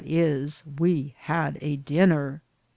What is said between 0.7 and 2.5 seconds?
we had a dinner.